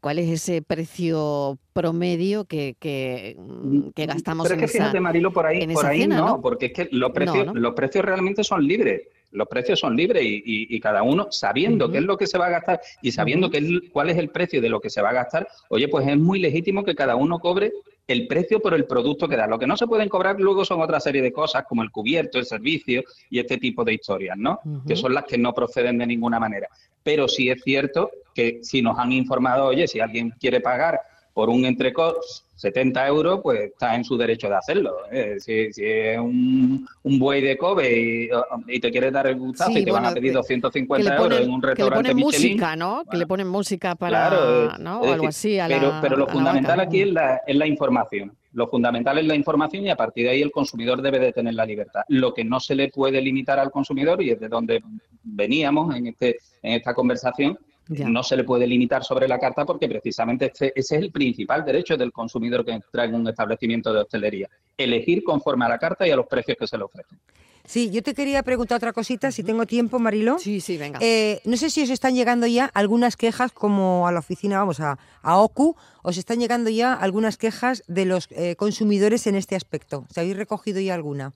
¿Cuál 0.00 0.18
es 0.18 0.28
ese 0.30 0.62
precio 0.62 1.58
promedio 1.74 2.46
que, 2.46 2.74
que, 2.78 3.36
mm, 3.38 3.90
que 3.94 4.06
gastamos 4.06 4.44
Pero 4.48 4.58
en 4.58 4.64
es 4.64 4.70
que 4.72 4.76
esa... 4.78 4.84
fíjate, 4.86 5.00
Marilo, 5.00 5.30
por 5.32 5.44
ahí, 5.46 5.62
en 5.62 5.72
por 5.72 5.84
ahí 5.86 6.00
cena, 6.02 6.16
no, 6.16 6.26
¿no? 6.26 6.40
porque 6.40 6.66
es 6.66 6.72
que 6.72 6.88
los 6.90 7.10
precios, 7.12 7.46
¿no? 7.46 7.54
los 7.54 7.74
precios 7.74 8.04
realmente 8.04 8.42
son 8.42 8.66
libres. 8.66 9.02
Los 9.32 9.46
precios 9.46 9.78
son 9.78 9.94
libres 9.94 10.24
y, 10.24 10.36
y- 10.44 10.74
y 10.74 10.80
cada 10.80 11.02
uno 11.04 11.28
sabiendo 11.30 11.90
qué 11.92 11.98
es 11.98 12.04
lo 12.04 12.16
que 12.16 12.26
se 12.26 12.36
va 12.38 12.46
a 12.46 12.50
gastar 12.50 12.80
y 13.02 13.12
sabiendo 13.12 13.46
Ujú. 13.46 13.52
qué 13.52 13.58
es- 13.58 13.90
cuál 13.92 14.10
es 14.10 14.16
el 14.16 14.30
precio 14.30 14.60
de 14.60 14.68
lo 14.70 14.80
que 14.80 14.90
se 14.90 15.02
va 15.02 15.10
a 15.10 15.12
gastar, 15.12 15.46
oye, 15.68 15.86
pues 15.88 16.06
es 16.08 16.18
muy 16.18 16.40
legítimo 16.40 16.82
que 16.82 16.94
cada 16.94 17.14
uno 17.14 17.38
cobre 17.38 17.72
el 18.12 18.26
precio 18.26 18.60
por 18.60 18.74
el 18.74 18.86
producto 18.86 19.28
que 19.28 19.36
da. 19.36 19.46
Lo 19.46 19.58
que 19.58 19.66
no 19.66 19.76
se 19.76 19.86
pueden 19.86 20.08
cobrar 20.08 20.40
luego 20.40 20.64
son 20.64 20.80
otra 20.80 21.00
serie 21.00 21.22
de 21.22 21.32
cosas 21.32 21.64
como 21.68 21.82
el 21.82 21.90
cubierto, 21.90 22.38
el 22.38 22.46
servicio 22.46 23.02
y 23.28 23.38
este 23.38 23.56
tipo 23.58 23.84
de 23.84 23.94
historias, 23.94 24.36
¿no? 24.36 24.60
Que 24.86 24.96
son 24.96 25.14
las 25.14 25.24
que 25.24 25.38
no 25.38 25.52
proceden 25.52 25.98
de 25.98 26.06
ninguna 26.06 26.40
manera. 26.40 26.68
Pero 27.02 27.28
sí 27.28 27.50
es 27.50 27.62
cierto 27.62 28.10
que 28.34 28.60
si 28.62 28.82
nos 28.82 28.98
han 28.98 29.12
informado, 29.12 29.66
oye, 29.66 29.86
si 29.86 30.00
alguien 30.00 30.30
quiere 30.40 30.60
pagar 30.60 31.00
por 31.32 31.48
un 31.48 31.64
entrecot 31.64 32.16
70 32.56 33.06
euros, 33.06 33.40
pues 33.42 33.60
está 33.72 33.94
en 33.94 34.04
su 34.04 34.18
derecho 34.18 34.48
de 34.48 34.56
hacerlo. 34.56 34.96
¿eh? 35.10 35.36
Si, 35.38 35.72
si 35.72 35.82
es 35.84 36.18
un, 36.18 36.86
un 37.04 37.18
buey 37.18 37.40
de 37.40 37.56
Kobe 37.56 38.00
y, 38.00 38.28
y 38.68 38.80
te 38.80 38.90
quieres 38.90 39.12
dar 39.12 39.26
el 39.28 39.36
gustazo 39.36 39.70
Sí, 39.72 39.78
y 39.78 39.84
te 39.84 39.90
van 39.92 40.04
a 40.04 40.12
pedir 40.12 40.32
que- 40.32 40.36
250 40.38 41.02
que 41.02 41.08
le 41.16 41.22
euros 41.22 41.40
en 41.40 41.50
un 41.50 41.60
que 41.60 41.66
le 41.68 41.72
restaurante 41.74 42.10
ponen 42.10 42.26
Michelin, 42.26 42.50
música, 42.52 42.76
¿no? 42.76 43.04
Que 43.10 43.16
le 43.16 43.26
ponen 43.26 43.48
música 43.48 43.94
para, 43.94 44.28
Claro, 44.28 44.78
¿no? 44.78 45.00
O 45.00 45.12
algo 45.12 45.28
así 45.28 45.58
a 45.58 45.68
pero, 45.68 45.88
la 45.88 46.00
pero 46.02 46.16
lo 46.16 46.24
a 46.28 46.32
fundamental 46.32 46.80
aquí 46.80 47.00
es 47.02 47.12
la, 47.12 47.40
es 47.46 47.56
la 47.56 47.66
información. 47.66 48.32
Lo 48.52 48.68
fundamental 48.68 49.16
es 49.18 49.24
la 49.26 49.36
información 49.36 49.86
y 49.86 49.90
a 49.90 49.96
partir 49.96 50.24
de 50.24 50.30
ahí 50.32 50.42
el 50.42 50.50
consumidor 50.50 51.00
debe 51.00 51.20
de 51.20 51.32
tener 51.32 51.54
la 51.54 51.64
libertad. 51.64 52.02
Lo 52.08 52.34
que 52.34 52.44
no 52.44 52.58
se 52.60 52.74
le 52.74 52.88
puede 52.88 53.22
limitar 53.22 53.58
al 53.60 53.70
consumidor, 53.70 54.20
y 54.22 54.30
es 54.30 54.40
de 54.40 54.48
donde 54.48 54.82
veníamos 55.22 55.94
en, 55.94 56.08
este, 56.08 56.38
en 56.62 56.72
esta 56.74 56.92
conversación, 56.92 57.56
Ya. 57.92 58.08
no 58.08 58.22
se 58.22 58.36
le 58.36 58.44
puede 58.44 58.68
limitar 58.68 59.02
sobre 59.02 59.26
la 59.26 59.38
carta 59.40 59.64
porque 59.66 59.88
precisamente 59.88 60.46
este- 60.46 60.72
ese 60.78 60.96
es 60.96 61.02
el 61.02 61.10
principal 61.10 61.64
derecho 61.64 61.96
del 61.96 62.12
consumidor 62.12 62.64
que 62.64 62.70
entra 62.70 63.04
en 63.04 63.16
un 63.16 63.26
establecimiento 63.28 63.92
de 63.92 64.02
hostelería. 64.02 64.48
Elegir 64.78 65.24
conforme 65.24 65.64
a 65.64 65.68
la 65.68 65.78
carta 65.78 66.06
y 66.06 66.10
a 66.12 66.16
los 66.16 66.26
precios 66.28 66.56
que 66.56 66.66
se 66.68 66.78
le 66.78 66.84
ofrecen. 66.84 67.18
Sí, 67.64 67.90
yo 67.90 68.02
te 68.02 68.14
quería 68.14 68.42
preguntar 68.42 68.76
otra 68.76 68.92
cosita, 68.92 69.30
si 69.30 69.42
tengo 69.42 69.66
tiempo, 69.66 69.98
Marilo. 69.98 70.38
Sí, 70.38 70.60
sí, 70.60 70.76
venga. 70.76 70.98
Eh, 71.02 71.40
no 71.44 71.56
sé 71.56 71.68
si 71.70 71.82
os 71.82 71.90
están 71.90 72.14
llegando 72.14 72.46
ya 72.46 72.64
algunas 72.74 73.16
quejas, 73.16 73.52
como 73.52 74.08
a 74.08 74.12
la 74.12 74.20
oficina, 74.20 74.58
vamos, 74.58 74.80
a, 74.80 74.98
a 75.22 75.38
OCU, 75.38 75.76
os 76.02 76.16
están 76.16 76.38
llegando 76.40 76.70
ya 76.70 76.94
algunas 76.94 77.36
quejas 77.36 77.82
de 77.86 78.06
los 78.06 78.28
eh, 78.30 78.56
consumidores 78.56 79.26
en 79.26 79.34
este 79.36 79.56
aspecto. 79.56 80.06
¿Se 80.10 80.20
habéis 80.20 80.36
recogido 80.36 80.80
ya 80.80 80.94
alguna? 80.94 81.32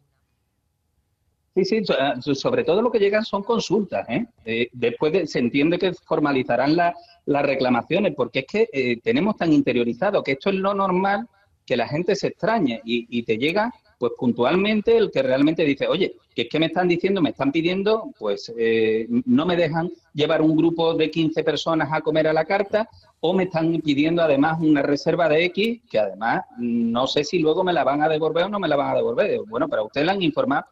Sí, 1.54 1.64
sí, 1.64 1.82
so- 1.84 2.34
sobre 2.34 2.64
todo 2.64 2.82
lo 2.82 2.90
que 2.90 2.98
llegan 2.98 3.24
son 3.24 3.42
consultas. 3.44 4.08
¿eh? 4.08 4.26
Eh, 4.44 4.68
después 4.72 5.12
de- 5.12 5.26
se 5.26 5.38
entiende 5.38 5.78
que 5.78 5.92
formalizarán 5.92 6.74
la- 6.76 6.94
las 7.26 7.46
reclamaciones, 7.46 8.14
porque 8.16 8.40
es 8.40 8.46
que 8.46 8.68
eh, 8.72 9.00
tenemos 9.02 9.36
tan 9.36 9.52
interiorizado 9.52 10.22
que 10.22 10.32
esto 10.32 10.50
es 10.50 10.56
lo 10.56 10.74
normal 10.74 11.28
que 11.64 11.76
la 11.76 11.88
gente 11.88 12.14
se 12.16 12.26
extrañe 12.28 12.80
y, 12.84 13.06
y 13.18 13.22
te 13.22 13.38
llega 13.38 13.72
pues 13.96 14.12
puntualmente 14.18 14.96
el 14.98 15.10
que 15.10 15.22
realmente 15.22 15.64
dice, 15.64 15.86
oye, 15.86 16.16
que 16.34 16.42
es 16.42 16.48
que 16.48 16.58
me 16.58 16.66
están 16.66 16.88
diciendo, 16.88 17.22
me 17.22 17.30
están 17.30 17.52
pidiendo, 17.52 18.10
pues 18.18 18.52
eh, 18.58 19.06
no 19.24 19.46
me 19.46 19.56
dejan 19.56 19.88
llevar 20.12 20.42
un 20.42 20.56
grupo 20.56 20.92
de 20.94 21.10
15 21.10 21.42
personas 21.44 21.88
a 21.92 22.00
comer 22.02 22.26
a 22.26 22.32
la 22.32 22.44
carta 22.44 22.88
o 23.20 23.32
me 23.32 23.44
están 23.44 23.80
pidiendo 23.80 24.20
además 24.20 24.58
una 24.60 24.82
reserva 24.82 25.28
de 25.28 25.44
X 25.46 25.80
que 25.88 25.98
además 26.00 26.42
no 26.58 27.06
sé 27.06 27.22
si 27.24 27.38
luego 27.38 27.62
me 27.64 27.72
la 27.72 27.84
van 27.84 28.02
a 28.02 28.08
devolver 28.08 28.44
o 28.44 28.48
no 28.48 28.58
me 28.58 28.68
la 28.68 28.76
van 28.76 28.90
a 28.90 28.96
devolver. 28.96 29.40
Bueno, 29.46 29.68
pero 29.68 29.82
a 29.82 29.86
usted 29.86 30.04
le 30.04 30.10
han 30.10 30.20
informado 30.22 30.64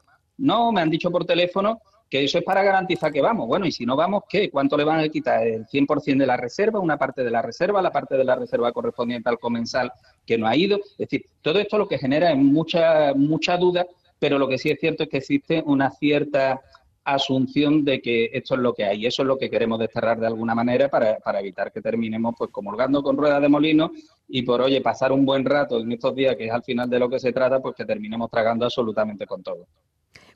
no, 0.42 0.72
me 0.72 0.80
han 0.80 0.90
dicho 0.90 1.10
por 1.10 1.24
teléfono 1.24 1.80
que 2.10 2.24
eso 2.24 2.36
es 2.36 2.44
para 2.44 2.62
garantizar 2.62 3.10
que 3.10 3.22
vamos. 3.22 3.46
Bueno, 3.46 3.64
y 3.64 3.72
si 3.72 3.86
no 3.86 3.96
vamos, 3.96 4.24
¿qué? 4.28 4.50
¿Cuánto 4.50 4.76
le 4.76 4.84
van 4.84 5.00
a 5.00 5.08
quitar? 5.08 5.46
¿El 5.46 5.66
100% 5.66 6.18
de 6.18 6.26
la 6.26 6.36
reserva? 6.36 6.78
¿Una 6.78 6.98
parte 6.98 7.24
de 7.24 7.30
la 7.30 7.40
reserva? 7.40 7.80
¿La 7.80 7.90
parte 7.90 8.16
de 8.16 8.24
la 8.24 8.34
reserva 8.34 8.70
correspondiente 8.72 9.30
al 9.30 9.38
comensal 9.38 9.90
que 10.26 10.36
no 10.36 10.46
ha 10.46 10.54
ido? 10.54 10.76
Es 10.76 11.08
decir, 11.08 11.24
todo 11.40 11.58
esto 11.58 11.78
lo 11.78 11.88
que 11.88 11.96
genera 11.96 12.32
es 12.32 12.36
mucha, 12.36 13.14
mucha 13.14 13.56
duda, 13.56 13.86
pero 14.18 14.38
lo 14.38 14.46
que 14.46 14.58
sí 14.58 14.68
es 14.68 14.78
cierto 14.78 15.04
es 15.04 15.08
que 15.08 15.18
existe 15.18 15.62
una 15.64 15.90
cierta 15.90 16.60
asunción 17.04 17.84
de 17.84 18.02
que 18.02 18.30
esto 18.32 18.56
es 18.56 18.60
lo 18.60 18.74
que 18.74 18.84
hay. 18.84 19.06
Eso 19.06 19.22
es 19.22 19.28
lo 19.28 19.38
que 19.38 19.48
queremos 19.48 19.78
desterrar 19.78 20.18
de 20.18 20.26
alguna 20.26 20.54
manera 20.54 20.88
para, 20.88 21.18
para, 21.20 21.40
evitar 21.40 21.72
que 21.72 21.80
terminemos 21.80 22.34
pues 22.36 22.50
comulgando 22.50 23.02
con 23.02 23.16
ruedas 23.16 23.40
de 23.40 23.48
molino 23.48 23.92
y 24.28 24.42
por, 24.42 24.60
oye, 24.60 24.80
pasar 24.80 25.12
un 25.12 25.24
buen 25.24 25.44
rato 25.44 25.80
en 25.80 25.92
estos 25.92 26.14
días, 26.14 26.36
que 26.36 26.46
es 26.46 26.52
al 26.52 26.62
final 26.62 26.90
de 26.90 26.98
lo 26.98 27.08
que 27.08 27.18
se 27.18 27.32
trata, 27.32 27.60
pues 27.60 27.74
que 27.74 27.84
terminemos 27.84 28.30
tragando 28.30 28.64
absolutamente 28.64 29.24
con 29.24 29.42
todo. 29.42 29.66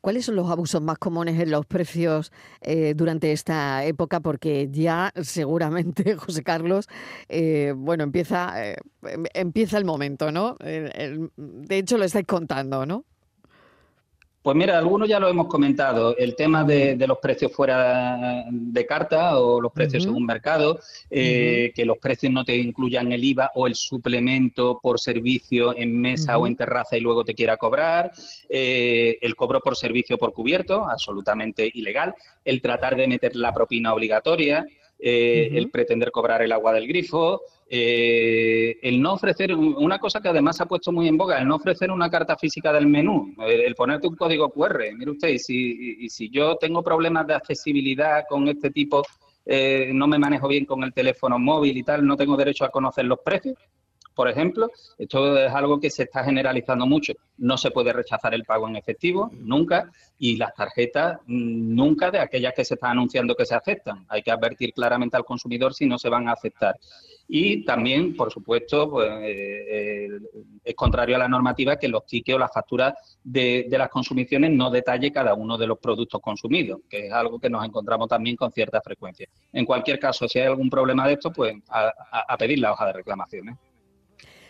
¿Cuáles 0.00 0.25
son 0.25 0.37
los 0.37 0.50
abusos 0.50 0.83
más 0.83 0.99
comunes 0.99 1.38
en 1.41 1.50
los 1.50 1.67
precios 1.67 2.33
eh, 2.61 2.95
durante 2.95 3.33
esta 3.33 3.85
época? 3.85 4.21
Porque 4.21 4.69
ya 4.71 5.12
seguramente, 5.23 6.15
José 6.17 6.43
Carlos, 6.43 6.88
eh, 7.29 7.75
bueno, 7.76 8.05
empieza, 8.05 8.65
eh, 8.65 8.76
empieza 9.35 9.79
el 9.79 9.85
momento, 9.85 10.33
¿no? 10.33 10.57
de 10.57 11.79
hecho, 11.79 11.99
lo 11.99 12.05
estáis 12.05 12.26
contando, 12.26 12.87
¿no? 12.87 13.05
Pues 14.47 14.57
mira, 14.57 14.79
algunos 14.79 15.09
ya 15.09 15.19
lo 15.19 15.26
hemos 15.26 15.49
comentado, 15.49 16.17
el 16.17 16.37
tema 16.37 16.62
de, 16.62 16.97
los 17.05 17.19
precios 17.19 17.50
fuera 17.53 18.45
de 18.49 18.87
carta 18.87 19.41
o 19.41 19.61
los 19.61 19.73
precios 19.73 20.05
según 20.05 20.25
mercado, 20.25 20.79
eh, 21.11 21.73
que 21.75 21.85
los 21.85 21.99
precios 21.99 22.33
no 22.33 22.45
te 22.45 22.57
incluyan 22.57 23.11
el 23.11 23.25
IVA 23.25 23.50
o 23.57 23.67
el 23.67 23.75
suplemento 23.75 24.79
por 24.81 25.00
servicio 25.00 25.76
en 25.76 26.00
mesa 26.00 26.38
o 26.38 26.47
en 26.47 26.55
terraza 26.55 26.97
y 26.97 27.00
luego 27.00 27.25
te 27.25 27.35
quiera 27.35 27.57
cobrar, 27.57 28.12
eh, 28.49 29.19
el 29.21 29.35
cobro 29.35 29.59
por 29.59 29.75
servicio 29.75 30.17
por 30.17 30.33
cubierto, 30.33 30.88
absolutamente 30.88 31.69
ilegal, 31.75 32.15
el 32.45 32.62
tratar 32.62 32.95
de 32.95 33.09
meter 33.09 33.35
la 33.35 33.53
propina 33.53 33.93
obligatoria, 33.93 34.65
eh, 34.99 35.50
el 35.53 35.71
pretender 35.71 36.11
cobrar 36.11 36.43
el 36.43 36.53
agua 36.53 36.73
del 36.73 36.87
grifo, 36.87 37.43
eh, 37.69 38.79
el 38.83 39.00
no 39.00 39.15
ofrecer, 39.15 39.55
una 39.55 39.99
cosa 39.99 40.21
que 40.21 40.29
además 40.29 40.61
ha 40.61 40.67
puesto 40.67 40.93
muy 40.93 41.09
en 41.09 41.17
boga, 41.17 41.38
el 41.38 41.49
no 41.49 41.57
ofrecer 41.57 41.91
una 41.91 42.11
carta 42.11 42.37
física 42.37 42.73
del 42.73 42.87
menú, 42.87 43.35
el, 43.47 43.75
ponerte 43.75 44.09
un 44.09 44.17
código 44.17 44.50
QR. 44.50 44.85
Mire 44.97 45.11
usted, 45.11 45.29
y 45.29 45.38
si, 45.38 45.97
y 46.00 46.09
si 46.09 46.31
yo 46.31 46.57
tengo 46.57 46.83
problemas 46.83 47.26
de 47.26 47.35
accesibilidad 47.35 48.25
con 48.29 48.49
este 48.49 48.71
tipo, 48.71 49.03
eh, 49.45 49.91
no 49.93 50.07
me 50.07 50.19
manejo 50.19 50.49
bien 50.49 50.65
con 50.65 50.83
el 50.83 50.93
teléfono 50.93 51.38
móvil 51.38 51.76
y 51.76 51.83
tal, 51.83 52.07
no 52.07 52.17
tengo 52.17 52.37
derecho 52.37 52.65
a 52.65 52.71
conocer 52.71 53.05
los 53.05 53.19
precios 53.25 53.57
por 54.16 54.30
ejemplo, 54.30 54.70
esto 54.96 55.37
es 55.37 55.52
algo 55.52 55.78
que 55.78 55.90
se 55.90 56.04
está 56.04 56.25
generalizando 56.25 56.87
mucho. 56.87 57.12
No 57.37 57.58
se 57.58 57.70
puede 57.70 57.92
rechazar 57.92 58.32
el 58.32 58.44
pago 58.44 58.66
en 58.66 58.76
efectivo, 58.76 59.30
nunca, 59.35 59.92
y 60.18 60.37
las 60.37 60.54
tarjetas 60.54 61.18
mm, 61.26 61.75
nunca 61.75 62.11
de 62.11 62.18
aquellas 62.18 62.54
que 62.54 62.64
se 62.64 62.75
están 62.75 62.92
anunciando 62.92 63.35
que 63.35 63.44
se 63.44 63.54
aceptan. 63.54 64.06
Hay 64.08 64.23
que 64.23 64.30
advertir 64.30 64.73
claramente 64.73 65.18
al 65.18 65.25
consumidor 65.26 65.75
si 65.75 65.85
no 65.85 65.99
se 65.99 66.08
van 66.08 66.28
a 66.28 66.32
aceptar. 66.32 66.76
Y 67.28 67.62
también, 67.64 68.16
por 68.16 68.32
supuesto, 68.32 68.88
pues, 68.88 69.11
eh, 69.20 70.08
es 70.64 70.75
contrario 70.75 71.16
a 71.16 71.18
la 71.18 71.28
normativa 71.28 71.76
que 71.76 71.88
los 71.88 72.06
tickets 72.06 72.37
o 72.37 72.38
las 72.38 72.52
facturas 72.54 72.94
de, 73.23 73.66
las 73.68 73.90
consumiciones 73.90 74.50
no 74.52 74.70
detalle 74.70 75.12
cada 75.12 75.35
uno 75.35 75.58
de 75.58 75.66
los 75.66 75.78
productos 75.78 76.23
consumidos, 76.23 76.80
que 76.88 77.08
es 77.08 77.12
algo 77.12 77.38
que 77.38 77.50
nos 77.50 77.62
encontramos 77.62 78.08
también 78.08 78.37
con 78.37 78.50
cierta 78.50 78.80
frecuencia. 78.80 79.28
En 79.52 79.66
cualquier 79.66 79.99
caso, 79.99 80.26
si 80.26 80.38
hay 80.38 80.46
algún 80.46 80.70
problema 80.70 81.06
de 81.06 81.14
esto, 81.14 81.30
pues 81.30 81.54
a 81.68 82.37
pedir 82.38 82.61
la 82.61 82.73
hoja 82.73 82.87
de 82.87 82.92
reclamaciones. 82.94 83.56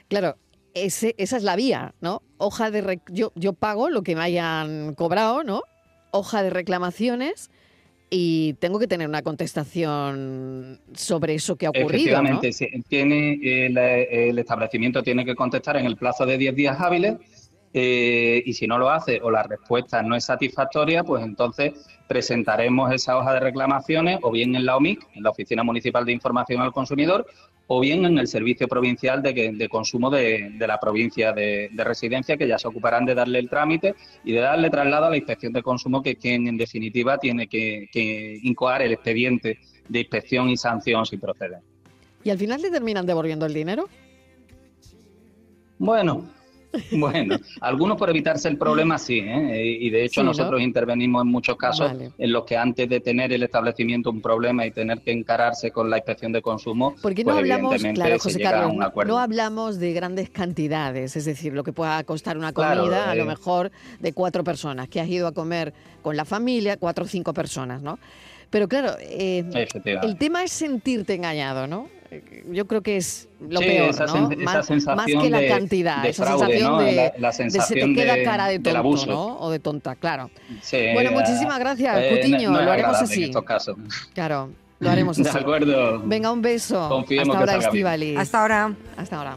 Claro, 0.08 0.36
esa 0.74 1.08
es 1.16 1.42
la 1.42 1.56
vía, 1.56 1.94
¿no? 2.00 2.22
Hoja 2.38 2.70
de 2.70 3.00
yo, 3.10 3.32
yo 3.34 3.52
pago 3.54 3.88
lo 3.88 4.02
que 4.02 4.14
me 4.14 4.22
hayan 4.22 4.94
cobrado, 4.94 5.42
¿no? 5.42 5.62
Hoja 6.10 6.42
de 6.42 6.50
reclamaciones 6.50 7.50
y 8.10 8.54
tengo 8.54 8.78
que 8.78 8.86
tener 8.86 9.08
una 9.08 9.22
contestación 9.22 10.80
sobre 10.94 11.34
eso 11.34 11.56
que 11.56 11.66
ha 11.66 11.70
ocurrido. 11.70 12.20
Efectivamente, 12.20 12.50
tiene, 12.88 13.38
el, 13.66 14.38
establecimiento 14.38 15.02
tiene 15.02 15.24
que 15.24 15.34
contestar 15.34 15.76
en 15.76 15.86
el 15.86 15.96
plazo 15.96 16.24
de 16.24 16.38
10 16.38 16.54
días 16.54 16.80
hábiles 16.80 17.16
eh, 17.72 18.42
y 18.46 18.52
si 18.52 18.66
no 18.66 18.78
lo 18.78 18.90
hace 18.90 19.20
o 19.22 19.30
la 19.30 19.42
respuesta 19.42 20.02
no 20.02 20.14
es 20.14 20.24
satisfactoria, 20.24 21.02
pues 21.02 21.24
entonces 21.24 21.72
presentaremos 22.06 22.92
esa 22.92 23.18
hoja 23.18 23.34
de 23.34 23.40
reclamaciones 23.40 24.20
o 24.22 24.30
bien 24.30 24.54
en 24.54 24.64
la 24.66 24.76
OMIC, 24.76 25.00
en 25.14 25.24
la 25.24 25.30
Oficina 25.30 25.64
Municipal 25.64 26.04
de 26.04 26.12
Información 26.12 26.60
al 26.62 26.72
Consumidor, 26.72 27.26
o 27.68 27.80
bien 27.80 28.04
en 28.04 28.18
el 28.18 28.28
Servicio 28.28 28.68
Provincial 28.68 29.22
de, 29.22 29.68
Consumo 29.68 30.10
de, 30.10 30.54
la 30.58 30.78
provincia 30.78 31.32
de, 31.32 31.70
residencia, 31.76 32.36
que 32.36 32.46
ya 32.46 32.58
se 32.58 32.68
ocuparán 32.68 33.04
de 33.04 33.14
darle 33.14 33.38
el 33.38 33.48
trámite 33.48 33.94
y 34.24 34.32
de 34.32 34.40
darle 34.40 34.70
traslado 34.70 35.06
a 35.06 35.10
la 35.10 35.16
Inspección 35.16 35.52
de 35.52 35.62
Consumo, 35.62 36.02
que 36.02 36.16
quien 36.16 36.46
en 36.46 36.56
definitiva 36.56 37.18
tiene 37.18 37.46
que, 37.48 37.88
que 37.92 38.38
incoar 38.42 38.82
el 38.82 38.92
expediente 38.92 39.58
de 39.88 40.00
inspección 40.00 40.48
y 40.48 40.56
sanción 40.56 41.06
si 41.06 41.16
procede. 41.16 41.58
¿Y 42.22 42.30
al 42.30 42.38
final 42.38 42.60
le 42.60 42.70
terminan 42.70 43.06
devolviendo 43.06 43.46
el 43.46 43.54
dinero? 43.54 43.88
Bueno, 45.78 46.24
Bueno, 46.92 47.36
algunos 47.60 47.96
por 47.96 48.10
evitarse 48.10 48.48
el 48.48 48.58
problema 48.58 48.98
sí, 48.98 49.18
¿eh? 49.18 49.78
y 49.80 49.90
de 49.90 50.04
hecho 50.04 50.22
nosotros 50.22 50.60
intervenimos 50.60 51.22
en 51.22 51.28
muchos 51.28 51.56
casos 51.56 51.92
en 52.18 52.32
los 52.32 52.44
que 52.44 52.56
antes 52.56 52.88
de 52.88 53.00
tener 53.00 53.32
el 53.32 53.42
establecimiento 53.42 54.10
un 54.10 54.20
problema 54.20 54.66
y 54.66 54.70
tener 54.70 55.00
que 55.00 55.12
encararse 55.12 55.70
con 55.70 55.90
la 55.90 55.98
inspección 55.98 56.32
de 56.32 56.42
consumo, 56.42 56.94
porque 57.02 57.24
no 57.24 57.32
pues, 57.32 57.38
hablamos, 57.38 57.82
claro, 57.94 58.18
José 58.18 58.40
Carlos, 58.40 58.72
no 59.06 59.18
hablamos 59.18 59.78
de 59.78 59.92
grandes 59.92 60.30
cantidades, 60.30 61.16
es 61.16 61.24
decir, 61.24 61.52
lo 61.52 61.64
que 61.64 61.72
pueda 61.72 62.02
costar 62.04 62.36
una 62.36 62.52
comida 62.52 63.10
a 63.10 63.14
lo 63.14 63.24
eh. 63.24 63.26
mejor 63.26 63.70
de 64.00 64.12
cuatro 64.12 64.44
personas, 64.44 64.88
que 64.88 65.00
has 65.00 65.08
ido 65.08 65.26
a 65.26 65.32
comer 65.32 65.72
con 66.02 66.16
la 66.16 66.24
familia, 66.24 66.76
cuatro 66.76 67.04
o 67.04 67.08
cinco 67.08 67.32
personas, 67.32 67.82
¿no? 67.82 67.98
Pero 68.50 68.68
claro, 68.68 68.96
eh, 69.00 69.44
el 69.84 70.18
tema 70.18 70.44
es 70.44 70.52
sentirte 70.52 71.14
engañado, 71.14 71.66
¿no? 71.66 71.88
Yo 72.50 72.66
creo 72.66 72.82
que 72.82 72.96
es 72.96 73.28
lo 73.40 73.60
peor, 73.60 73.94
¿no? 74.06 74.30
más, 74.44 74.66
que 75.06 75.30
la 75.30 75.46
cantidad, 75.46 76.04
esa 76.06 76.26
sensación 76.26 76.78
de, 76.78 77.12
la, 77.18 77.32
sensación 77.32 77.94
de 77.94 77.94
se 77.94 78.02
te 78.02 78.14
queda 78.14 78.22
cara 78.24 78.48
de 78.48 78.58
tonto, 78.58 79.06
¿no? 79.06 79.38
O 79.38 79.50
de 79.50 79.58
tonta, 79.58 79.94
claro. 79.96 80.30
bueno, 80.94 81.12
muchísimas 81.12 81.58
gracias, 81.58 81.98
eh, 81.98 82.16
Cutiño, 82.16 82.50
lo 82.50 82.70
haremos 82.72 82.96
así. 82.96 83.24
En 83.24 83.28
estos 83.30 83.44
casos. 83.44 83.76
Claro, 84.14 84.50
lo 84.78 84.90
haremos 84.90 85.18
así. 85.20 85.30
De 85.30 85.38
acuerdo. 85.38 86.02
Venga, 86.04 86.30
un 86.32 86.42
beso. 86.42 86.88
Confiemos 86.88 87.36
Hasta 87.36 87.52
ahora, 87.54 87.66
Estivali. 87.66 88.16
Hasta 88.16 88.42
ahora. 88.42 88.74
Hasta 88.96 89.16
ahora. 89.16 89.36